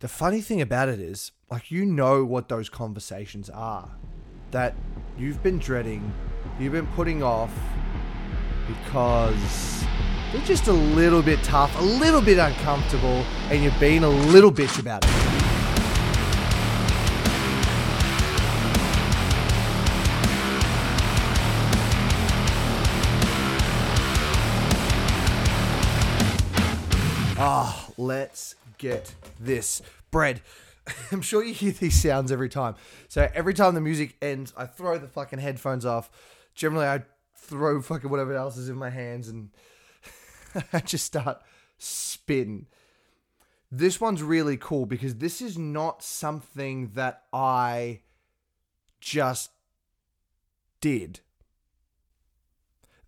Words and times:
the 0.00 0.08
funny 0.08 0.40
thing 0.40 0.60
about 0.60 0.88
it 0.88 1.00
is, 1.00 1.32
like, 1.50 1.72
you 1.72 1.84
know 1.84 2.24
what 2.24 2.48
those 2.48 2.68
conversations 2.68 3.50
are 3.50 3.90
that 4.52 4.74
you've 5.18 5.42
been 5.42 5.58
dreading, 5.58 6.12
you've 6.60 6.72
been 6.72 6.86
putting 6.88 7.20
off 7.20 7.52
because 8.68 9.84
they're 10.32 10.44
just 10.44 10.68
a 10.68 10.72
little 10.72 11.20
bit 11.20 11.42
tough, 11.42 11.76
a 11.80 11.82
little 11.82 12.20
bit 12.20 12.38
uncomfortable, 12.38 13.24
and 13.50 13.60
you're 13.60 13.72
being 13.80 14.04
a 14.04 14.08
little 14.08 14.52
bitch 14.52 14.78
about 14.78 15.04
it. 15.04 15.10
Ah, 27.40 27.88
let's 27.96 28.54
get 28.78 29.14
this 29.38 29.82
bread. 30.10 30.40
I'm 31.12 31.22
sure 31.22 31.44
you 31.44 31.54
hear 31.54 31.72
these 31.72 32.00
sounds 32.00 32.32
every 32.32 32.48
time. 32.48 32.74
So 33.08 33.28
every 33.34 33.54
time 33.54 33.74
the 33.74 33.80
music 33.80 34.16
ends, 34.22 34.52
I 34.56 34.66
throw 34.66 34.98
the 34.98 35.08
fucking 35.08 35.38
headphones 35.38 35.84
off. 35.84 36.10
Generally, 36.54 36.86
I 36.86 37.02
throw 37.36 37.80
fucking 37.80 38.10
whatever 38.10 38.34
else 38.34 38.56
is 38.56 38.68
in 38.68 38.76
my 38.76 38.90
hands 38.90 39.28
and 39.28 39.50
I 40.72 40.80
just 40.80 41.04
start 41.04 41.40
spitting. 41.78 42.66
This 43.70 44.00
one's 44.00 44.22
really 44.22 44.56
cool 44.56 44.86
because 44.86 45.16
this 45.16 45.42
is 45.42 45.58
not 45.58 46.02
something 46.02 46.92
that 46.94 47.24
I 47.32 48.00
just 49.00 49.50
did. 50.80 51.20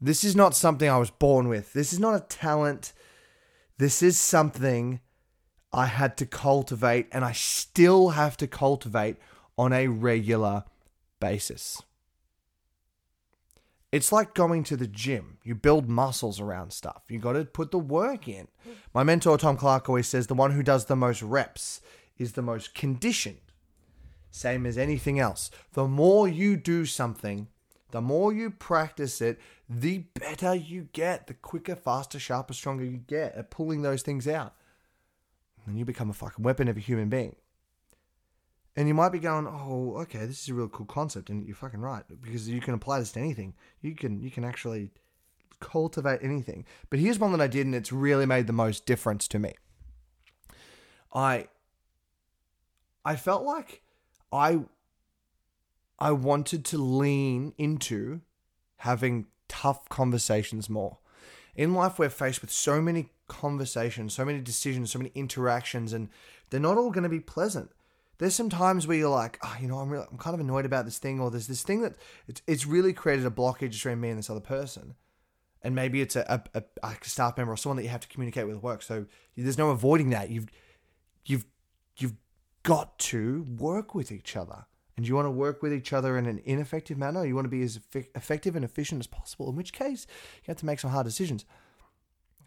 This 0.01 0.25
is 0.25 0.35
not 0.35 0.55
something 0.55 0.89
I 0.89 0.99
was 0.99 1.11
born 1.11 1.49
with. 1.49 1.73
This 1.73 1.93
is 1.93 1.99
not 1.99 2.15
a 2.15 2.27
talent. 2.27 2.93
This 3.79 4.03
is 4.03 4.19
something 4.19 5.01
I 5.73 5.87
had 5.87 6.17
to 6.19 6.27
cultivate 6.27 7.09
and 7.13 7.25
I 7.25 7.33
still 7.33 8.11
have 8.11 8.37
to 8.39 8.47
cultivate 8.47 9.17
on 9.57 9.73
a 9.73 9.89
regular 9.89 10.65
basis. 11.21 11.81
It's 13.93 14.13
like 14.13 14.35
going 14.35 14.63
to 14.65 14.77
the 14.77 14.87
gym. 14.87 15.39
You 15.43 15.55
build 15.55 15.89
muscles 15.89 16.41
around 16.41 16.73
stuff. 16.73 17.03
You 17.09 17.19
got 17.19 17.33
to 17.33 17.45
put 17.45 17.73
the 17.73 17.79
work 17.79 18.29
in. 18.29 18.47
My 18.95 19.03
mentor, 19.03 19.37
Tom 19.37 19.57
Clark, 19.57 19.89
always 19.89 20.07
says 20.07 20.29
the 20.29 20.35
one 20.35 20.53
who 20.53 20.63
does 20.63 20.85
the 20.85 20.97
most 20.97 21.23
reps 21.23 21.81
is 22.17 22.33
the 22.33 22.43
most 22.43 22.75
conditioned. 22.75 23.39
Same 24.31 24.65
as 24.65 24.79
anything 24.79 25.19
else. 25.19 25.51
The 25.73 25.89
more 25.89 26.29
you 26.29 26.57
do 26.57 26.87
something, 26.87 27.49
the 27.91 28.01
more 28.01 28.33
you 28.33 28.51
practice 28.51 29.21
it, 29.21 29.41
the 29.69 30.05
better 30.15 30.55
you 30.55 30.89
get. 30.93 31.27
The 31.27 31.35
quicker, 31.35 31.75
faster, 31.75 32.21
sharper, 32.21 32.53
stronger 32.53 32.85
you 32.85 32.99
get 32.99 33.35
at 33.35 33.51
pulling 33.51 33.83
those 33.83 34.03
things 34.03 34.29
out. 34.29 34.55
And 35.67 35.79
you 35.79 35.85
become 35.85 36.11
a 36.11 36.15
fucking 36.15 36.43
weapon 36.43 36.69
of 36.69 36.77
a 36.77 36.81
human 36.81 37.09
being. 37.09 37.37
And 38.77 38.89
you 38.89 38.95
might 38.95 39.11
be 39.11 39.19
going, 39.19 39.47
"Oh, 39.47 39.97
okay, 40.03 40.27
this 40.27 40.43
is 40.43 40.49
a 40.49 40.55
real 40.55 40.69
cool 40.69 40.87
concept," 40.87 41.29
and 41.29 41.45
you're 41.45 41.57
fucking 41.57 41.81
right 41.81 42.05
because 42.23 42.49
you 42.49 42.61
can 42.61 42.75
apply 42.75 43.01
this 43.01 43.13
to 43.13 43.21
anything. 43.21 43.55
You 43.81 43.95
can 43.95 44.21
you 44.21 44.31
can 44.31 44.45
actually 44.45 44.91
cultivate 45.61 46.21
anything. 46.23 46.65
But 46.89 46.99
here's 46.99 47.19
one 47.19 47.33
that 47.33 47.41
I 47.41 47.47
did, 47.47 47.67
and 47.67 47.75
it's 47.75 47.93
really 47.93 48.27
made 48.27 48.47
the 48.47 48.53
most 48.53 48.87
difference 48.87 49.29
to 49.29 49.39
me. 49.39 49.55
I 51.13 51.49
I 53.05 53.17
felt 53.17 53.45
like 53.45 53.83
I 54.33 54.65
I 55.99 56.13
wanted 56.13 56.65
to 56.67 56.79
lean 56.79 57.53
into 57.59 58.21
having 58.79 59.27
tough 59.49 59.89
conversations 59.89 60.71
more. 60.71 60.99
In 61.55 61.75
life, 61.75 61.99
we're 61.99 62.09
faced 62.09 62.41
with 62.41 62.51
so 62.51 62.81
many 62.81 63.11
conversations, 63.31 64.13
so 64.13 64.25
many 64.25 64.41
decisions, 64.41 64.91
so 64.91 64.99
many 64.99 65.11
interactions, 65.15 65.93
and 65.93 66.09
they're 66.51 66.61
not 66.61 66.77
all 66.77 66.91
going 66.91 67.05
to 67.05 67.09
be 67.09 67.21
pleasant 67.21 67.71
there's 68.21 68.35
some 68.35 68.51
times 68.51 68.87
where 68.87 68.99
you're 68.99 69.09
like, 69.09 69.39
oh, 69.43 69.57
you 69.59 69.67
know, 69.67 69.79
I'm 69.79 69.89
really, 69.89 70.05
I'm 70.11 70.19
kind 70.19 70.35
of 70.35 70.41
annoyed 70.41 70.67
about 70.67 70.85
this 70.85 70.99
thing, 70.99 71.21
or 71.21 71.31
there's 71.31 71.47
this 71.47 71.63
thing 71.63 71.81
that 71.81 71.95
it's, 72.29 72.43
it's 72.47 72.67
really 72.67 72.93
created 72.93 73.25
a 73.25 73.31
blockage 73.31 73.73
between 73.73 73.99
me 73.99 74.11
and 74.11 74.19
this 74.19 74.29
other 74.29 74.41
person. 74.41 74.95
And 75.63 75.75
maybe 75.75 76.03
it's 76.03 76.17
a, 76.17 76.43
a, 76.55 76.63
a, 76.83 76.97
staff 77.03 77.39
member 77.39 77.55
or 77.55 77.57
someone 77.57 77.79
that 77.79 77.83
you 77.83 77.89
have 77.89 78.01
to 78.01 78.09
communicate 78.09 78.47
with 78.47 78.57
at 78.57 78.63
work. 78.63 78.83
So 78.83 79.07
there's 79.39 79.57
no 79.57 79.71
avoiding 79.71 80.11
that. 80.11 80.29
You've, 80.29 80.49
you've, 81.25 81.47
you've 81.97 82.15
got 82.63 82.99
to 82.99 83.47
work 83.59 83.95
with 83.95 84.13
each 84.13 84.37
other. 84.37 84.67
And 84.99 85.09
you 85.09 85.15
want 85.15 85.25
to 85.25 85.31
work 85.31 85.63
with 85.63 85.73
each 85.73 85.95
other 85.95 86.19
in 86.19 86.27
an 86.27 86.43
ineffective 86.45 86.99
manner? 86.99 87.25
you 87.25 87.35
want 87.35 87.47
to 87.47 87.51
be 87.51 87.63
as 87.63 87.81
effective 87.95 88.55
and 88.55 88.67
efficient 88.67 89.01
as 89.01 89.07
possible? 89.07 89.49
In 89.49 89.57
which 89.57 89.73
case, 89.73 90.07
you 90.43 90.49
have 90.49 90.59
to 90.59 90.67
make 90.67 90.79
some 90.79 90.91
hard 90.91 91.07
decisions 91.07 91.47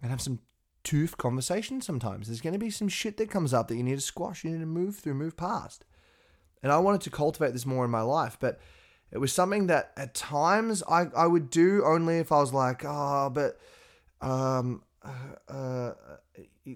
and 0.04 0.12
have 0.12 0.22
some 0.22 0.40
tooth 0.84 1.18
conversation 1.18 1.82
sometimes. 1.82 2.28
There's 2.28 2.42
going 2.42 2.54
to 2.54 2.60
be 2.60 2.70
some 2.70 2.90
shit 2.90 3.18
that 3.18 3.30
comes 3.30 3.54
up 3.54 3.68
that 3.68 3.76
you 3.76 3.84
need 3.84 3.96
to 3.96 4.02
squash, 4.02 4.44
you 4.44 4.52
need 4.52 4.60
to 4.60 4.66
move 4.66 4.98
through, 4.98 5.16
move 5.16 5.38
past. 5.38 5.86
And 6.62 6.72
I 6.72 6.78
wanted 6.78 7.02
to 7.02 7.10
cultivate 7.10 7.54
this 7.54 7.66
more 7.66 7.86
in 7.86 7.92
my 7.92 8.02
life, 8.02 8.38
but 8.40 8.60
it 9.12 9.18
was 9.18 9.32
something 9.32 9.68
that 9.68 9.92
at 9.96 10.14
times 10.14 10.82
I, 10.90 11.06
I 11.16 11.28
would 11.28 11.50
do 11.50 11.84
only 11.86 12.18
if 12.18 12.32
I 12.32 12.40
was 12.40 12.54
like, 12.54 12.84
oh, 12.86 13.30
but 13.30 13.60
um, 14.22 14.84
uh, 15.04 15.52
uh, 15.52 15.94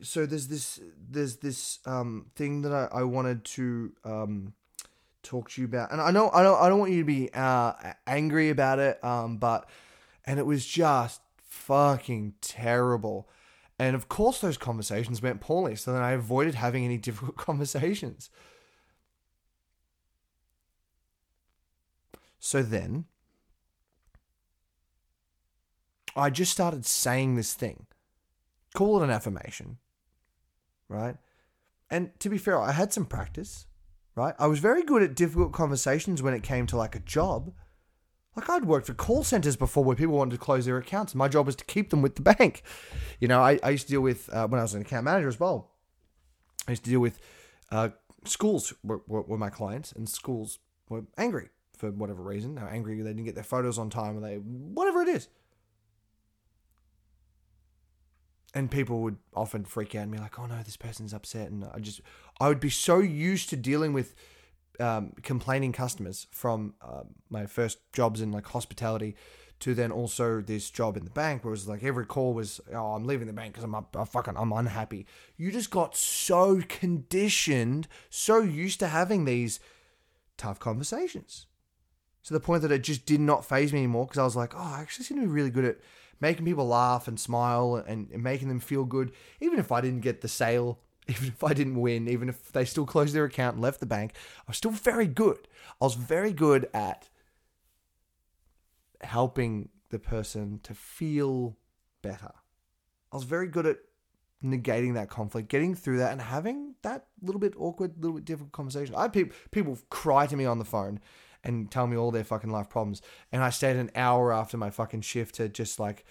so 0.01 0.25
there's 0.25 0.47
this 0.47 0.79
there's 1.09 1.37
this 1.37 1.79
um 1.85 2.27
thing 2.35 2.61
that 2.63 2.73
I, 2.73 2.99
I 2.99 3.03
wanted 3.03 3.45
to 3.45 3.93
um 4.03 4.53
talk 5.23 5.49
to 5.51 5.61
you 5.61 5.65
about, 5.65 5.91
and 5.91 6.01
I 6.01 6.11
know 6.11 6.29
I 6.31 6.43
don't 6.43 6.61
I 6.61 6.69
don't 6.69 6.79
want 6.79 6.91
you 6.91 6.99
to 6.99 7.05
be 7.05 7.29
uh 7.33 7.73
angry 8.05 8.49
about 8.49 8.79
it, 8.79 9.03
um, 9.03 9.37
but 9.37 9.69
and 10.25 10.39
it 10.39 10.45
was 10.45 10.65
just 10.65 11.21
fucking 11.47 12.33
terrible 12.41 13.29
and 13.79 13.95
of 13.95 14.09
course, 14.09 14.39
those 14.39 14.57
conversations 14.57 15.21
went 15.21 15.41
poorly. 15.41 15.75
So 15.75 15.93
then 15.93 16.01
I 16.01 16.11
avoided 16.11 16.55
having 16.55 16.83
any 16.83 16.97
difficult 17.09 17.37
conversations. 17.37 18.29
So 22.39 22.63
then 22.63 23.05
I 26.15 26.29
just 26.29 26.51
started 26.51 26.85
saying 26.85 27.35
this 27.35 27.53
thing. 27.53 27.85
Call 28.73 29.01
it 29.01 29.03
an 29.03 29.11
affirmation, 29.11 29.77
right? 30.87 31.15
And 31.89 32.17
to 32.19 32.29
be 32.29 32.37
fair, 32.37 32.59
I 32.59 32.71
had 32.71 32.91
some 32.91 33.05
practice, 33.05 33.65
right? 34.15 34.35
I 34.39 34.47
was 34.47 34.59
very 34.59 34.83
good 34.83 35.03
at 35.03 35.15
difficult 35.15 35.53
conversations 35.53 36.21
when 36.21 36.33
it 36.33 36.43
came 36.43 36.67
to 36.67 36.77
like 36.77 36.95
a 36.95 36.99
job. 36.99 37.53
Like 38.37 38.49
I'd 38.51 38.65
worked 38.65 38.85
for 38.85 38.93
call 38.93 39.23
centers 39.23 39.55
before 39.55 39.83
where 39.83 39.95
people 39.95 40.15
wanted 40.15 40.31
to 40.31 40.37
close 40.37 40.65
their 40.65 40.77
accounts. 40.77 41.15
My 41.15 41.27
job 41.27 41.47
was 41.47 41.55
to 41.55 41.65
keep 41.65 41.89
them 41.89 42.03
with 42.03 42.15
the 42.15 42.21
bank. 42.21 42.61
You 43.19 43.27
know, 43.27 43.41
I, 43.41 43.59
I 43.63 43.71
used 43.71 43.87
to 43.87 43.93
deal 43.93 44.01
with, 44.01 44.29
uh, 44.31 44.47
when 44.47 44.59
I 44.59 44.63
was 44.63 44.75
an 44.75 44.81
account 44.81 45.05
manager 45.05 45.27
as 45.27 45.39
well, 45.39 45.71
I 46.67 46.71
used 46.71 46.83
to 46.83 46.89
deal 46.91 46.99
with 46.99 47.19
uh, 47.71 47.89
schools 48.25 48.75
were, 48.83 49.01
were, 49.07 49.23
were, 49.23 49.39
my 49.39 49.49
clients 49.49 49.91
and 49.91 50.07
schools 50.07 50.59
were 50.87 51.05
angry 51.17 51.49
for 51.75 51.89
whatever 51.89 52.21
reason. 52.21 52.53
They 52.53 52.61
were 52.61 52.69
angry 52.69 53.01
they 53.01 53.09
didn't 53.09 53.25
get 53.25 53.33
their 53.33 53.43
photos 53.43 53.79
on 53.79 53.89
time 53.89 54.17
or 54.17 54.19
they, 54.19 54.35
whatever 54.35 55.01
it 55.01 55.07
is. 55.07 55.29
And 58.53 58.69
people 58.69 59.01
would 59.01 59.17
often 59.33 59.65
freak 59.65 59.95
out 59.95 60.03
and 60.03 60.11
be 60.11 60.19
like, 60.19 60.37
oh 60.37 60.45
no, 60.45 60.61
this 60.61 60.77
person's 60.77 61.13
upset. 61.13 61.49
And 61.49 61.65
I 61.73 61.79
just, 61.79 62.01
I 62.39 62.49
would 62.49 62.59
be 62.59 62.69
so 62.69 62.99
used 62.99 63.49
to 63.49 63.55
dealing 63.55 63.93
with 63.93 64.13
um, 64.79 65.13
complaining 65.23 65.71
customers 65.71 66.27
from 66.31 66.75
uh, 66.81 67.03
my 67.29 67.45
first 67.45 67.79
jobs 67.93 68.21
in 68.21 68.31
like 68.31 68.45
hospitality 68.47 69.15
to 69.59 69.73
then 69.73 69.91
also 69.91 70.39
this 70.39 70.69
job 70.69 70.97
in 70.97 71.03
the 71.03 71.11
bank 71.11 71.43
where 71.43 71.49
it 71.49 71.57
was 71.57 71.67
like 71.67 71.83
every 71.83 72.05
call 72.05 72.33
was 72.33 72.61
oh 72.73 72.93
i'm 72.93 73.05
leaving 73.05 73.27
the 73.27 73.33
bank 73.33 73.53
because 73.53 73.63
i'm 73.63 73.73
up, 73.73 73.95
I 73.97 74.05
fucking 74.05 74.35
i'm 74.37 74.51
unhappy. 74.51 75.05
You 75.35 75.51
just 75.51 75.71
got 75.71 75.95
so 75.95 76.61
conditioned 76.67 77.87
so 78.09 78.41
used 78.41 78.79
to 78.79 78.87
having 78.87 79.25
these 79.25 79.59
tough 80.37 80.59
conversations 80.59 81.47
to 82.23 82.33
the 82.33 82.39
point 82.39 82.61
that 82.61 82.71
it 82.71 82.83
just 82.83 83.05
did 83.05 83.19
not 83.19 83.45
faze 83.45 83.73
me 83.73 83.79
anymore 83.79 84.05
because 84.05 84.19
i 84.19 84.23
was 84.23 84.35
like 84.35 84.53
oh 84.55 84.73
i 84.75 84.81
actually 84.81 85.05
seem 85.05 85.17
to 85.17 85.21
be 85.21 85.27
really 85.27 85.49
good 85.49 85.65
at 85.65 85.77
making 86.19 86.45
people 86.45 86.67
laugh 86.67 87.07
and 87.07 87.19
smile 87.19 87.83
and, 87.87 88.09
and 88.11 88.21
making 88.21 88.47
them 88.47 88.59
feel 88.59 88.83
good 88.83 89.11
even 89.39 89.57
if 89.57 89.71
i 89.71 89.81
didn't 89.81 90.01
get 90.01 90.21
the 90.21 90.27
sale 90.27 90.79
even 91.07 91.27
if 91.29 91.43
I 91.43 91.53
didn't 91.53 91.79
win, 91.79 92.07
even 92.07 92.29
if 92.29 92.51
they 92.51 92.65
still 92.65 92.85
closed 92.85 93.13
their 93.13 93.25
account 93.25 93.55
and 93.55 93.63
left 93.63 93.79
the 93.79 93.85
bank, 93.85 94.13
I 94.39 94.43
was 94.47 94.57
still 94.57 94.71
very 94.71 95.07
good. 95.07 95.47
I 95.81 95.85
was 95.85 95.95
very 95.95 96.33
good 96.33 96.69
at 96.73 97.09
helping 99.01 99.69
the 99.89 99.99
person 99.99 100.59
to 100.63 100.73
feel 100.73 101.57
better. 102.01 102.31
I 103.11 103.15
was 103.15 103.23
very 103.23 103.47
good 103.47 103.65
at 103.65 103.77
negating 104.43 104.95
that 104.95 105.09
conflict, 105.09 105.49
getting 105.49 105.75
through 105.75 105.99
that, 105.99 106.11
and 106.11 106.21
having 106.21 106.75
that 106.83 107.07
little 107.21 107.39
bit 107.39 107.53
awkward, 107.57 107.95
little 107.97 108.15
bit 108.15 108.25
difficult 108.25 108.51
conversation. 108.51 108.95
I 108.95 109.03
have 109.03 109.13
people 109.13 109.35
people 109.51 109.79
cry 109.89 110.27
to 110.27 110.35
me 110.35 110.45
on 110.45 110.59
the 110.59 110.65
phone 110.65 110.99
and 111.43 111.71
tell 111.71 111.87
me 111.87 111.95
all 111.95 112.11
their 112.11 112.23
fucking 112.23 112.49
life 112.49 112.69
problems, 112.69 113.01
and 113.31 113.43
I 113.43 113.49
stayed 113.49 113.77
an 113.77 113.91
hour 113.95 114.33
after 114.33 114.57
my 114.57 114.69
fucking 114.69 115.01
shift 115.01 115.35
to 115.35 115.47
just 115.47 115.79
like 115.79 116.05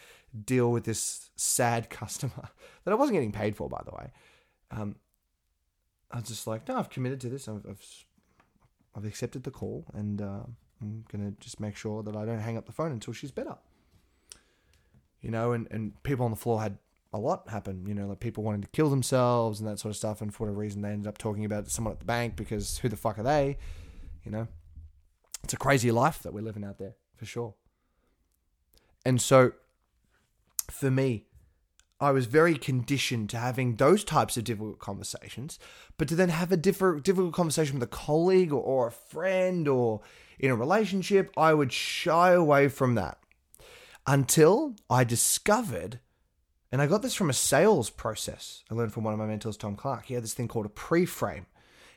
deal 0.45 0.73
with 0.73 0.85
this 0.85 1.31
sad 1.37 1.91
customer 1.91 2.49
that 2.85 2.91
I 2.91 2.95
wasn't 2.95 3.17
getting 3.17 3.33
paid 3.33 3.57
for, 3.57 3.69
by 3.69 3.83
the 3.85 3.95
way 3.95 4.11
um, 4.71 4.97
I 6.11 6.19
was 6.19 6.29
just 6.29 6.47
like, 6.47 6.69
no, 6.69 6.77
I've 6.77 6.91
committed 6.91 7.21
to 7.23 7.29
this. 7.29 7.49
I've, 7.49 7.65
I've, 7.69 7.85
I've 8.97 9.05
accepted 9.05 9.45
the 9.45 9.51
call, 9.51 9.85
and 9.95 10.23
uh, 10.23 10.45
I'm 10.81 11.05
gonna 11.11 11.33
just 11.41 11.61
make 11.61 11.77
sure 11.77 12.03
that 12.03 12.17
I 12.17 12.25
don't 12.25 12.41
hang 12.41 12.57
up 12.57 12.67
the 12.67 12.73
phone 12.73 12.93
until 12.93 13.13
she's 13.13 13.31
better. 13.31 13.57
You 15.21 15.31
know, 15.31 15.53
and, 15.53 15.67
and 15.71 16.01
people 16.03 16.25
on 16.25 16.31
the 16.31 16.37
floor 16.37 16.61
had 16.61 16.79
a 17.13 17.19
lot 17.19 17.49
happen. 17.49 17.85
You 17.87 17.95
know, 17.95 18.07
like 18.07 18.21
people 18.21 18.45
wanting 18.45 18.63
to 18.63 18.69
kill 18.69 18.91
themselves 18.91 19.61
and 19.61 19.69
that 19.69 19.79
sort 19.79 19.91
of 19.91 19.97
stuff. 19.97 20.21
And 20.21 20.33
for 20.33 20.45
whatever 20.45 20.61
reason, 20.61 20.83
they 20.83 20.91
ended 20.91 21.09
up 21.09 21.19
talking 21.19 21.45
about 21.45 21.69
someone 21.69 21.93
at 21.93 21.99
the 21.99 22.05
bank 22.05 22.37
because 22.37 22.79
who 22.79 22.89
the 22.89 22.97
fuck 22.97 23.19
are 23.19 23.23
they? 23.23 23.59
You 24.25 24.31
know, 24.31 24.49
it's 25.43 25.55
a 25.55 25.57
crazy 25.57 25.91
life 25.91 26.23
that 26.23 26.33
we're 26.33 26.43
living 26.43 26.65
out 26.65 26.79
there 26.79 26.95
for 27.17 27.25
sure. 27.25 27.55
And 29.05 29.21
so, 29.21 29.53
for 30.71 30.91
me, 30.91 31.27
I 31.99 32.11
was 32.11 32.27
very 32.27 32.57
conditioned 32.57 33.31
to 33.31 33.39
having 33.39 33.77
those 33.77 34.05
types 34.05 34.37
of 34.37 34.45
difficult 34.45 34.79
conversations, 34.79 35.59
but 35.97 36.09
to 36.09 36.17
then 36.17 36.29
have 36.29 36.53
a 36.53 36.57
different 36.57 37.05
difficult 37.05 37.33
conversation 37.33 37.75
with 37.79 37.83
a 37.83 37.87
colleague 37.87 38.53
or, 38.53 38.89
a 38.89 38.93
friend 38.93 39.67
or 39.67 40.03
in 40.39 40.51
a 40.51 40.57
relationship, 40.57 41.33
I 41.37 41.55
would 41.55 41.73
shy 41.73 42.33
away 42.33 42.69
from 42.69 42.97
that 42.97 43.19
until 44.07 44.77
I 44.91 45.05
discovered, 45.05 46.01
and 46.71 46.83
I 46.83 46.87
got 46.87 47.01
this 47.01 47.15
from 47.15 47.31
a 47.31 47.35
sales 47.35 47.89
process. 47.89 48.63
I 48.71 48.75
learned 48.75 48.93
from 48.93 49.05
one 49.05 49.15
of 49.15 49.19
my 49.19 49.27
mentors, 49.27 49.57
Tom 49.57 49.75
Clark. 49.75 50.07
He 50.07 50.15
had 50.15 50.23
this 50.23 50.35
thing 50.35 50.49
called 50.49 50.67
a 50.67 50.71
pre-frame. 50.71 51.47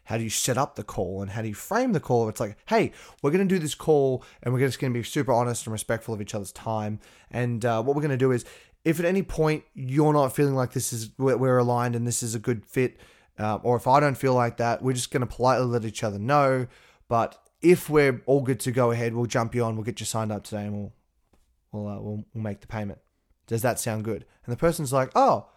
How 0.06 0.18
do 0.18 0.24
you 0.24 0.30
set 0.31 0.57
up 0.57 0.75
the 0.75 0.84
call 0.84 1.22
and 1.22 1.30
how 1.30 1.44
do 1.44 1.50
you 1.50 1.54
frame 1.54 1.92
the 1.94 2.00
call? 2.00 2.30
It's 2.30 2.40
like, 2.40 2.57
hey, 2.68 2.94
we're 3.22 3.30
going 3.30 3.48
to 3.48 3.56
do 3.56 3.60
this 3.60 3.75
call 3.75 4.24
and 4.42 4.52
we're 4.52 4.66
just 4.66 4.80
going 4.80 4.92
to 4.92 5.00
be 5.00 5.04
super 5.04 5.31
honest 5.31 5.68
and 5.68 5.72
respectful 5.72 6.16
of 6.16 6.22
each 6.22 6.34
other's 6.34 6.52
time. 6.52 7.00
And 7.30 7.63
uh, 7.63 7.84
what 7.84 7.95
we're 7.95 8.02
going 8.02 8.10
to 8.10 8.18
do 8.18 8.31
is, 8.31 8.44
if 8.86 9.00
at 9.00 9.06
any 9.06 9.24
point 9.24 9.64
you're 9.74 10.14
not 10.14 10.36
feeling 10.36 10.56
like 10.56 10.74
this 10.74 10.94
is 10.94 11.12
we're 11.18 11.58
aligned 11.58 11.96
and 11.96 12.08
this 12.08 12.24
is 12.24 12.36
a 12.36 12.40
good 12.40 12.66
fit, 12.66 12.98
uh, 13.38 13.60
or 13.64 13.76
if 13.76 13.88
I 13.88 14.00
don't 14.00 14.18
feel 14.18 14.34
like 14.34 14.58
that, 14.58 14.81
we're 14.81 14.94
just 14.94 15.12
going 15.12 15.22
to 15.22 15.28
politely 15.28 15.68
let 15.68 15.86
each 15.86 16.04
other 16.04 16.20
know. 16.20 16.68
But 17.08 17.38
if 17.62 17.90
we're 17.90 18.22
all 18.26 18.42
good 18.42 18.60
to 18.62 18.72
go 18.72 18.92
ahead, 18.92 19.14
we'll 19.14 19.26
jump 19.26 19.54
you 19.54 19.64
on, 19.64 19.76
we'll 19.76 19.84
get 19.84 20.00
you 20.00 20.06
signed 20.06 20.31
up 20.31 20.44
today, 20.44 20.66
and 20.66 20.74
we'll 20.74 20.94
we'll 21.72 21.88
uh, 21.88 22.00
we'll, 22.00 22.26
we'll 22.34 22.44
make 22.44 22.62
the 22.62 22.68
payment. 22.68 23.00
Does 23.48 23.62
that 23.64 23.80
sound 23.80 24.04
good? 24.04 24.26
And 24.46 24.54
the 24.54 24.58
person's 24.58 24.94
like, 24.94 25.12
oh, 25.16 25.48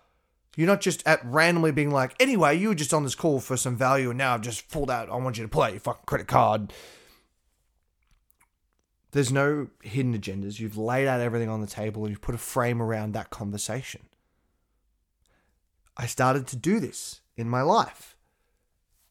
you're 0.56 0.66
not 0.66 0.80
just 0.80 1.06
at 1.06 1.24
randomly 1.24 1.72
being 1.72 1.90
like, 1.90 2.14
anyway, 2.20 2.58
you 2.58 2.68
were 2.68 2.74
just 2.74 2.92
on 2.92 3.04
this 3.04 3.14
call 3.14 3.40
for 3.40 3.56
some 3.56 3.76
value, 3.76 4.10
and 4.10 4.18
now 4.18 4.34
I've 4.34 4.42
just 4.42 4.70
pulled 4.70 4.90
out. 4.90 5.10
I 5.10 5.16
want 5.16 5.38
you 5.38 5.44
to 5.44 5.48
play 5.48 5.72
your 5.72 5.80
fucking 5.80 6.04
credit 6.06 6.26
card. 6.26 6.72
There's 9.12 9.32
no 9.32 9.68
hidden 9.82 10.18
agendas. 10.18 10.58
You've 10.58 10.78
laid 10.78 11.06
out 11.06 11.20
everything 11.20 11.48
on 11.48 11.60
the 11.60 11.66
table 11.66 12.02
and 12.02 12.10
you've 12.10 12.22
put 12.22 12.34
a 12.34 12.38
frame 12.38 12.80
around 12.82 13.12
that 13.12 13.30
conversation. 13.30 14.02
I 15.96 16.06
started 16.06 16.46
to 16.48 16.56
do 16.56 16.80
this 16.80 17.20
in 17.36 17.48
my 17.48 17.62
life. 17.62 18.16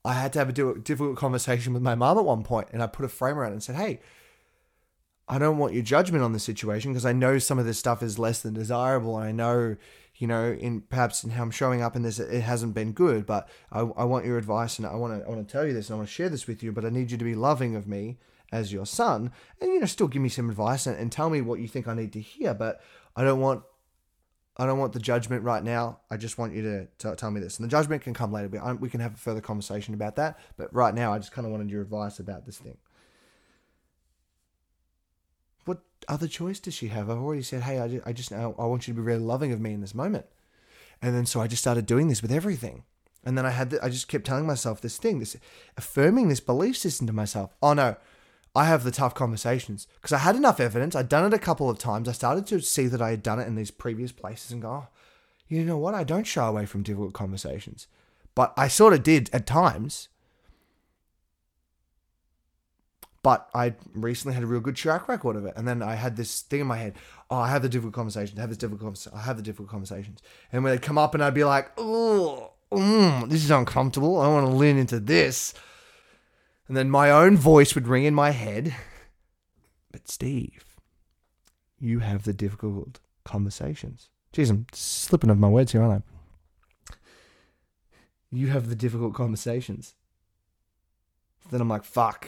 I 0.03 0.13
had 0.13 0.33
to 0.33 0.39
have 0.39 0.49
a 0.49 0.79
difficult 0.79 1.17
conversation 1.17 1.73
with 1.73 1.83
my 1.83 1.93
mom 1.93 2.17
at 2.17 2.25
one 2.25 2.43
point, 2.43 2.69
and 2.71 2.81
I 2.81 2.87
put 2.87 3.05
a 3.05 3.09
frame 3.09 3.37
around 3.37 3.51
it 3.51 3.53
and 3.53 3.63
said, 3.63 3.75
"Hey, 3.75 3.99
I 5.27 5.37
don't 5.37 5.59
want 5.59 5.73
your 5.73 5.83
judgment 5.83 6.23
on 6.23 6.33
the 6.33 6.39
situation 6.39 6.91
because 6.91 7.05
I 7.05 7.13
know 7.13 7.37
some 7.37 7.59
of 7.59 7.65
this 7.65 7.77
stuff 7.77 8.01
is 8.01 8.17
less 8.17 8.41
than 8.41 8.55
desirable, 8.55 9.17
and 9.17 9.27
I 9.27 9.31
know, 9.31 9.75
you 10.15 10.25
know, 10.25 10.51
in 10.53 10.81
perhaps 10.81 11.23
in 11.23 11.29
how 11.29 11.43
I'm 11.43 11.51
showing 11.51 11.83
up 11.83 11.95
in 11.95 12.01
this, 12.01 12.17
it 12.17 12.41
hasn't 12.41 12.73
been 12.73 12.93
good. 12.93 13.27
But 13.27 13.47
I, 13.71 13.81
I 13.81 14.03
want 14.05 14.25
your 14.25 14.39
advice, 14.39 14.79
and 14.79 14.87
I 14.87 14.95
want 14.95 15.19
to 15.19 15.25
I 15.25 15.29
want 15.29 15.47
to 15.47 15.51
tell 15.51 15.67
you 15.67 15.73
this, 15.73 15.89
and 15.89 15.93
I 15.93 15.97
want 15.97 16.09
to 16.09 16.13
share 16.13 16.29
this 16.29 16.47
with 16.47 16.63
you. 16.63 16.71
But 16.71 16.83
I 16.83 16.89
need 16.89 17.11
you 17.11 17.17
to 17.19 17.23
be 17.23 17.35
loving 17.35 17.75
of 17.75 17.87
me 17.87 18.17
as 18.51 18.73
your 18.73 18.85
son, 18.85 19.31
and 19.59 19.71
you 19.71 19.79
know, 19.79 19.85
still 19.85 20.07
give 20.07 20.21
me 20.21 20.29
some 20.29 20.49
advice 20.49 20.85
and, 20.85 20.97
and 20.97 21.11
tell 21.11 21.29
me 21.29 21.41
what 21.41 21.59
you 21.59 21.67
think 21.67 21.87
I 21.87 21.93
need 21.93 22.13
to 22.13 22.21
hear. 22.21 22.53
But 22.53 22.81
I 23.15 23.23
don't 23.23 23.39
want 23.39 23.63
I 24.57 24.65
don't 24.65 24.79
want 24.79 24.93
the 24.93 24.99
judgment 24.99 25.43
right 25.43 25.63
now. 25.63 25.99
I 26.09 26.17
just 26.17 26.37
want 26.37 26.53
you 26.53 26.61
to 26.61 26.87
t- 26.97 27.15
tell 27.15 27.31
me 27.31 27.39
this. 27.39 27.57
And 27.57 27.65
the 27.65 27.71
judgment 27.71 28.03
can 28.03 28.13
come 28.13 28.33
later. 28.33 28.49
We, 28.49 28.59
we 28.73 28.89
can 28.89 28.99
have 28.99 29.13
a 29.13 29.17
further 29.17 29.41
conversation 29.41 29.93
about 29.93 30.17
that. 30.17 30.37
But 30.57 30.73
right 30.73 30.93
now, 30.93 31.13
I 31.13 31.19
just 31.19 31.31
kind 31.31 31.45
of 31.45 31.51
wanted 31.51 31.69
your 31.69 31.81
advice 31.81 32.19
about 32.19 32.45
this 32.45 32.57
thing. 32.57 32.77
What 35.63 35.79
other 36.09 36.27
choice 36.27 36.59
does 36.59 36.73
she 36.73 36.89
have? 36.89 37.09
I've 37.09 37.17
already 37.17 37.43
said, 37.43 37.63
hey, 37.63 37.79
I 37.79 37.87
just, 37.87 38.07
I 38.07 38.13
just 38.13 38.31
I 38.33 38.45
want 38.47 38.87
you 38.87 38.93
to 38.93 38.99
be 38.99 39.05
really 39.05 39.23
loving 39.23 39.53
of 39.53 39.61
me 39.61 39.73
in 39.73 39.81
this 39.81 39.95
moment. 39.95 40.25
And 41.01 41.15
then 41.15 41.25
so 41.25 41.39
I 41.39 41.47
just 41.47 41.61
started 41.61 41.85
doing 41.85 42.09
this 42.09 42.21
with 42.21 42.31
everything. 42.31 42.83
And 43.23 43.37
then 43.37 43.45
I 43.45 43.51
had, 43.51 43.69
the, 43.69 43.83
I 43.83 43.89
just 43.89 44.07
kept 44.07 44.25
telling 44.25 44.45
myself 44.45 44.81
this 44.81 44.97
thing, 44.97 45.19
this 45.19 45.37
affirming 45.77 46.27
this 46.27 46.39
belief 46.39 46.75
system 46.75 47.07
to 47.07 47.13
myself. 47.13 47.55
Oh 47.61 47.73
no, 47.73 47.95
I 48.53 48.65
have 48.65 48.83
the 48.83 48.91
tough 48.91 49.15
conversations 49.15 49.87
because 49.95 50.11
I 50.11 50.17
had 50.19 50.35
enough 50.35 50.59
evidence. 50.59 50.95
I'd 50.95 51.09
done 51.09 51.25
it 51.25 51.33
a 51.33 51.39
couple 51.39 51.69
of 51.69 51.79
times. 51.79 52.09
I 52.09 52.11
started 52.11 52.45
to 52.47 52.59
see 52.61 52.87
that 52.87 53.01
I 53.01 53.11
had 53.11 53.23
done 53.23 53.39
it 53.39 53.47
in 53.47 53.55
these 53.55 53.71
previous 53.71 54.11
places 54.11 54.51
and 54.51 54.61
go, 54.61 54.69
oh, 54.69 54.87
you 55.47 55.63
know 55.63 55.77
what? 55.77 55.93
I 55.93 56.03
don't 56.03 56.27
shy 56.27 56.45
away 56.45 56.65
from 56.65 56.83
difficult 56.83 57.13
conversations. 57.13 57.87
But 58.35 58.53
I 58.57 58.67
sort 58.67 58.93
of 58.93 59.03
did 59.03 59.29
at 59.33 59.45
times. 59.45 60.09
But 63.23 63.49
I 63.53 63.75
recently 63.93 64.33
had 64.33 64.43
a 64.43 64.47
real 64.47 64.61
good 64.61 64.75
track 64.75 65.07
record 65.07 65.35
of 65.35 65.45
it. 65.45 65.53
And 65.55 65.67
then 65.67 65.81
I 65.81 65.95
had 65.95 66.17
this 66.17 66.41
thing 66.41 66.61
in 66.61 66.67
my 66.67 66.77
head 66.77 66.95
oh, 67.31 67.37
I 67.37 67.47
have 67.47 67.61
the 67.61 67.69
difficult 67.69 67.93
conversations. 67.93 68.37
I 68.37 68.41
have 68.41 68.49
this 68.49 68.57
difficult 68.57 68.81
conversations. 68.81 69.15
I 69.15 69.23
have 69.23 69.37
the 69.37 69.43
difficult 69.43 69.69
conversations. 69.69 70.19
And 70.51 70.63
when 70.63 70.73
they'd 70.73 70.81
come 70.81 70.97
up 70.97 71.13
and 71.13 71.23
I'd 71.23 71.33
be 71.33 71.45
like, 71.45 71.71
oh, 71.77 72.51
mm, 72.71 73.29
this 73.29 73.43
is 73.43 73.51
uncomfortable. 73.51 74.19
I 74.19 74.27
want 74.27 74.45
to 74.45 74.53
lean 74.53 74.77
into 74.77 74.99
this. 74.99 75.53
And 76.71 76.77
then 76.77 76.89
my 76.89 77.11
own 77.11 77.35
voice 77.35 77.75
would 77.75 77.89
ring 77.89 78.05
in 78.05 78.15
my 78.15 78.29
head. 78.29 78.73
But 79.91 80.07
Steve, 80.07 80.77
you 81.77 81.99
have 81.99 82.23
the 82.23 82.31
difficult 82.31 83.01
conversations. 83.25 84.07
Jeez, 84.31 84.49
I'm 84.49 84.67
slipping 84.71 85.29
of 85.29 85.37
my 85.37 85.49
words 85.49 85.73
here, 85.73 85.83
aren't 85.83 86.05
I? 86.89 86.93
You 88.31 88.47
have 88.47 88.69
the 88.69 88.75
difficult 88.77 89.13
conversations. 89.13 89.95
Then 91.49 91.59
I'm 91.59 91.67
like, 91.67 91.83
fuck. 91.83 92.25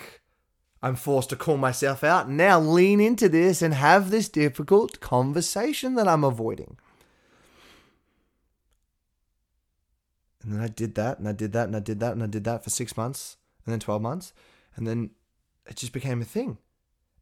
I'm 0.81 0.98
forced 0.98 1.30
to 1.30 1.38
call 1.38 1.56
myself 1.56 2.04
out. 2.04 2.30
Now 2.30 2.60
lean 2.60 3.00
into 3.00 3.30
this 3.30 3.62
and 3.62 3.74
have 3.74 4.12
this 4.12 4.28
difficult 4.28 5.00
conversation 5.00 5.96
that 5.96 6.10
I'm 6.10 6.25
avoiding. 6.25 6.75
And 10.42 10.51
then 10.51 10.60
I 10.60 10.68
did 10.68 10.96
that, 10.96 11.19
and 11.19 11.30
I 11.30 11.31
did 11.31 11.54
that, 11.54 11.68
and 11.68 11.78
I 11.78 11.80
did 11.80 12.01
that, 12.01 12.12
and 12.12 12.22
I 12.22 12.28
did 12.28 12.44
that 12.44 12.66
for 12.66 12.69
six 12.69 12.98
months 12.98 13.38
and 13.65 13.71
then 13.71 13.80
12 13.80 14.01
months. 14.01 14.33
And 14.75 14.88
then 14.88 15.12
it 15.65 15.75
just 15.75 15.94
became 15.94 16.21
a 16.21 16.25
thing. 16.25 16.57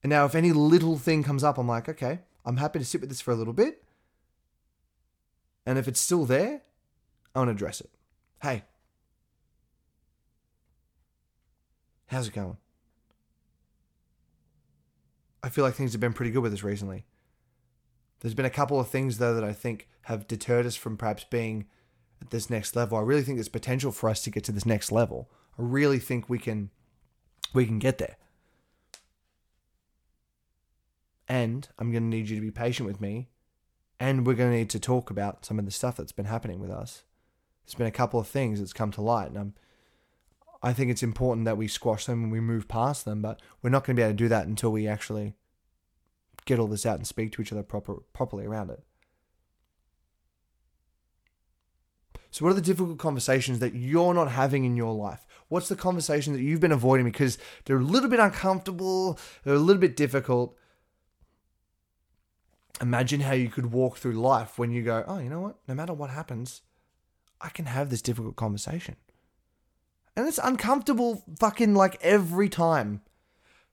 And 0.04 0.10
now, 0.10 0.26
if 0.26 0.36
any 0.36 0.52
little 0.52 0.98
thing 0.98 1.24
comes 1.24 1.44
up, 1.44 1.58
I'm 1.58 1.68
like, 1.68 1.88
okay, 1.88 2.20
I'm 2.46 2.58
happy 2.58 2.80
to 2.80 2.86
sit 2.86 3.02
with 3.02 3.10
this 3.10 3.22
for 3.22 3.32
a 3.32 3.36
little 3.36 3.54
bit. 3.54 3.84
And 5.66 5.78
if 5.78 5.88
it's 5.88 6.00
still 6.00 6.26
there, 6.26 6.62
I 7.36 7.40
want 7.40 7.50
to 7.50 7.54
address 7.54 7.82
it. 7.82 7.92
Hey, 8.42 8.64
how's 12.08 12.28
it 12.28 12.34
going? 12.34 12.58
I 15.44 15.50
feel 15.50 15.64
like 15.64 15.76
things 15.76 15.92
have 15.92 16.02
been 16.02 16.14
pretty 16.14 16.32
good 16.32 16.42
with 16.44 16.54
us 16.54 16.64
recently. 16.64 17.06
There's 18.20 18.34
been 18.34 18.46
a 18.46 18.52
couple 18.52 18.80
of 18.80 18.88
things, 18.88 19.18
though, 19.18 19.34
that 19.34 19.44
I 19.44 19.54
think 19.54 19.88
have 20.04 20.28
deterred 20.28 20.66
us 20.66 20.76
from 20.76 20.98
perhaps 20.98 21.24
being 21.24 21.68
at 22.22 22.30
this 22.30 22.50
next 22.50 22.76
level. 22.76 22.98
I 22.98 23.02
really 23.02 23.24
think 23.24 23.38
there's 23.38 23.50
potential 23.50 23.92
for 23.92 24.10
us 24.10 24.22
to 24.24 24.30
get 24.30 24.44
to 24.46 24.52
this 24.52 24.66
next 24.66 24.92
level. 24.92 25.30
I 25.58 25.64
really 25.64 26.00
think 26.00 26.30
we 26.30 26.40
can 26.40 26.70
we 27.54 27.66
can 27.66 27.80
get 27.80 27.98
there. 27.98 28.18
And 31.28 31.68
I'm 31.80 31.92
going 31.92 32.04
to 32.04 32.10
need 32.10 32.30
you 32.30 32.36
to 32.36 32.42
be 32.42 32.52
patient 32.52 32.88
with 32.88 33.00
me. 33.00 33.30
And 34.00 34.26
we're 34.26 34.34
going 34.34 34.52
to 34.52 34.58
need 34.58 34.70
to 34.72 34.80
talk 34.80 35.10
about 35.10 35.46
some 35.46 35.60
of 35.60 35.66
the 35.66 35.72
stuff 35.72 35.96
that's 35.96 36.12
been 36.12 36.26
happening 36.26 36.60
with 36.60 36.72
us. 36.72 37.04
There's 37.64 37.76
been 37.76 37.88
a 37.88 37.92
couple 37.92 38.20
of 38.20 38.28
things 38.28 38.60
that's 38.60 38.74
come 38.74 38.92
to 38.92 39.02
light, 39.02 39.30
and 39.30 39.38
I'm, 39.38 39.54
I 40.64 40.74
think 40.74 40.90
it's 40.90 41.04
important 41.04 41.46
that 41.46 41.58
we 41.58 41.68
squash 41.68 42.06
them 42.06 42.24
and 42.24 42.32
we 42.32 42.40
move 42.40 42.68
past 42.68 43.06
them. 43.06 43.22
But 43.22 43.42
we're 43.62 43.70
not 43.70 43.86
going 43.86 43.96
to 43.96 44.00
be 44.00 44.04
able 44.04 44.14
to 44.14 44.18
do 44.18 44.28
that 44.30 44.48
until 44.48 44.72
we 44.72 44.88
actually 44.88 45.36
get 46.46 46.60
all 46.60 46.68
this 46.68 46.86
out 46.86 46.98
and 46.98 47.06
speak 47.06 47.32
to 47.34 47.42
each 47.42 47.52
other 47.52 47.64
proper, 47.64 47.98
properly 48.14 48.46
around 48.46 48.72
it. 48.72 48.84
So, 52.32 52.44
what 52.44 52.52
are 52.52 52.56
the 52.56 52.62
difficult 52.62 52.98
conversations 52.98 53.60
that 53.60 53.76
you're 53.76 54.14
not 54.14 54.32
having 54.32 54.66
in 54.66 54.76
your 54.76 54.94
life? 54.94 55.26
What's 55.52 55.68
the 55.68 55.76
conversation 55.76 56.32
that 56.32 56.42
you've 56.42 56.62
been 56.62 56.72
avoiding 56.72 57.06
because 57.06 57.38
they're 57.66 57.76
a 57.76 57.84
little 57.84 58.10
bit 58.10 58.22
uncomfortable, 58.22 59.20
they're 59.44 59.56
a 59.56 59.60
little 59.60 59.82
bit 59.82 59.98
difficult? 59.98 60.58
Imagine 62.80 63.20
how 63.20 63.34
you 63.34 63.50
could 63.50 63.74
walk 63.74 63.98
through 63.98 64.14
life 64.14 64.58
when 64.58 64.72
you 64.72 64.82
go, 64.82 65.04
oh, 65.06 65.20
you 65.20 65.30
know 65.30 65.42
what? 65.42 65.58
No 65.68 65.76
matter 65.76 65.92
what 65.92 66.10
happens, 66.10 66.62
I 67.42 67.50
can 67.50 67.66
have 67.66 67.90
this 67.90 68.02
difficult 68.02 68.38
conversation. 68.38 68.96
And 70.16 70.26
it's 70.26 70.40
uncomfortable 70.42 71.22
fucking 71.38 71.74
like 71.74 71.98
every 72.02 72.48
time. 72.48 73.02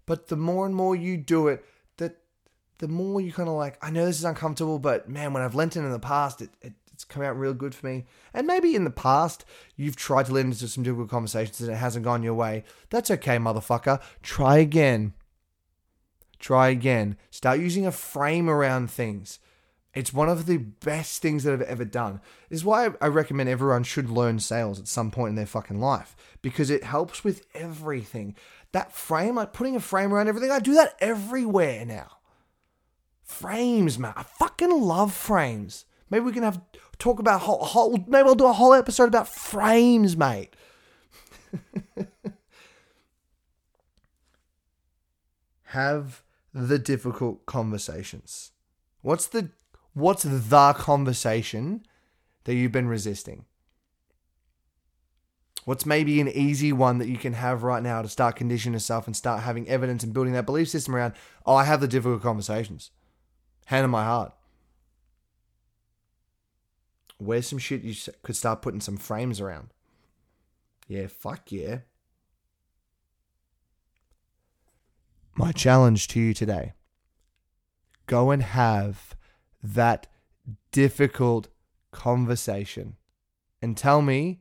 But 0.04 0.26
the 0.26 0.36
more 0.36 0.66
and 0.66 0.74
more 0.74 0.96
you 0.96 1.16
do 1.16 1.46
it, 1.46 1.64
that 1.98 2.16
the 2.78 2.88
more 2.88 3.20
you 3.20 3.32
kind 3.32 3.48
of 3.48 3.54
like, 3.54 3.78
I 3.80 3.90
know 3.90 4.04
this 4.04 4.18
is 4.18 4.24
uncomfortable, 4.24 4.80
but 4.80 5.08
man, 5.08 5.32
when 5.32 5.44
I've 5.44 5.54
lent 5.54 5.76
in 5.76 5.84
in 5.84 5.92
the 5.92 6.00
past, 6.00 6.42
it, 6.42 6.50
it 6.60 6.72
it's 6.98 7.04
come 7.04 7.22
out 7.22 7.38
real 7.38 7.54
good 7.54 7.76
for 7.76 7.86
me. 7.86 8.06
And 8.34 8.44
maybe 8.44 8.74
in 8.74 8.82
the 8.82 8.90
past, 8.90 9.44
you've 9.76 9.94
tried 9.94 10.26
to 10.26 10.32
lead 10.32 10.46
into 10.46 10.66
some 10.66 10.82
difficult 10.82 11.08
conversations 11.08 11.60
and 11.60 11.70
it 11.70 11.76
hasn't 11.76 12.04
gone 12.04 12.24
your 12.24 12.34
way. 12.34 12.64
That's 12.90 13.08
okay, 13.12 13.36
motherfucker. 13.36 14.02
Try 14.20 14.58
again. 14.58 15.14
Try 16.40 16.70
again. 16.70 17.16
Start 17.30 17.60
using 17.60 17.86
a 17.86 17.92
frame 17.92 18.50
around 18.50 18.90
things. 18.90 19.38
It's 19.94 20.12
one 20.12 20.28
of 20.28 20.46
the 20.46 20.56
best 20.56 21.22
things 21.22 21.44
that 21.44 21.52
I've 21.52 21.62
ever 21.62 21.84
done. 21.84 22.20
This 22.48 22.62
is 22.62 22.64
why 22.64 22.88
I 23.00 23.06
recommend 23.06 23.48
everyone 23.48 23.84
should 23.84 24.10
learn 24.10 24.40
sales 24.40 24.80
at 24.80 24.88
some 24.88 25.12
point 25.12 25.30
in 25.30 25.36
their 25.36 25.46
fucking 25.46 25.78
life 25.78 26.16
because 26.42 26.68
it 26.68 26.82
helps 26.82 27.22
with 27.22 27.46
everything. 27.54 28.34
That 28.72 28.92
frame, 28.92 29.36
like 29.36 29.52
putting 29.52 29.76
a 29.76 29.80
frame 29.80 30.12
around 30.12 30.26
everything, 30.26 30.50
I 30.50 30.58
do 30.58 30.74
that 30.74 30.96
everywhere 30.98 31.86
now. 31.86 32.18
Frames, 33.22 34.00
man. 34.00 34.14
I 34.16 34.24
fucking 34.24 34.72
love 34.72 35.14
frames. 35.14 35.84
Maybe 36.10 36.24
we 36.24 36.32
can 36.32 36.42
have 36.42 36.60
talk 36.98 37.18
about 37.18 37.42
whole, 37.42 37.64
whole 37.64 38.04
maybe 38.06 38.28
I'll 38.28 38.34
do 38.34 38.46
a 38.46 38.52
whole 38.52 38.74
episode 38.74 39.08
about 39.08 39.28
frames, 39.28 40.16
mate. 40.16 40.54
have 45.68 46.22
the 46.54 46.78
difficult 46.78 47.44
conversations. 47.46 48.52
What's 49.02 49.26
the 49.26 49.50
what's 49.92 50.22
the 50.22 50.74
conversation 50.74 51.82
that 52.44 52.54
you've 52.54 52.72
been 52.72 52.88
resisting? 52.88 53.44
What's 55.64 55.84
maybe 55.84 56.20
an 56.20 56.28
easy 56.28 56.72
one 56.72 56.96
that 56.98 57.08
you 57.08 57.18
can 57.18 57.34
have 57.34 57.62
right 57.62 57.82
now 57.82 58.00
to 58.00 58.08
start 58.08 58.36
conditioning 58.36 58.72
yourself 58.72 59.06
and 59.06 59.14
start 59.14 59.42
having 59.42 59.68
evidence 59.68 60.02
and 60.02 60.14
building 60.14 60.32
that 60.32 60.46
belief 60.46 60.70
system 60.70 60.96
around? 60.96 61.12
Oh, 61.44 61.54
I 61.54 61.64
have 61.64 61.82
the 61.82 61.88
difficult 61.88 62.22
conversations. 62.22 62.90
Hand 63.66 63.84
in 63.84 63.90
my 63.90 64.04
heart. 64.04 64.32
Where's 67.18 67.46
some 67.46 67.58
shit 67.58 67.82
you 67.82 67.94
could 68.22 68.36
start 68.36 68.62
putting 68.62 68.80
some 68.80 68.96
frames 68.96 69.40
around? 69.40 69.68
Yeah, 70.86 71.06
fuck 71.08 71.52
yeah. 71.52 71.78
My 75.34 75.52
challenge 75.52 76.08
to 76.08 76.20
you 76.20 76.34
today 76.34 76.72
go 78.06 78.30
and 78.30 78.42
have 78.42 79.14
that 79.62 80.06
difficult 80.72 81.48
conversation 81.92 82.96
and 83.60 83.76
tell 83.76 84.02
me 84.02 84.40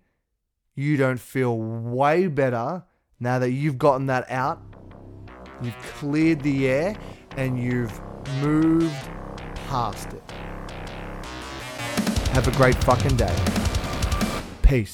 you 0.74 0.96
don't 0.96 1.20
feel 1.20 1.58
way 1.58 2.28
better 2.28 2.84
now 3.20 3.40
that 3.40 3.52
you've 3.52 3.78
gotten 3.78 4.06
that 4.08 4.30
out, 4.30 4.62
you've 5.62 5.78
cleared 5.80 6.42
the 6.42 6.68
air, 6.68 6.96
and 7.36 7.60
you've 7.60 8.00
moved 8.42 8.94
past 9.68 10.14
it. 10.14 10.34
Have 12.38 12.48
a 12.48 12.56
great 12.56 12.76
fucking 12.84 13.16
day. 13.16 13.36
Peace. 14.62 14.94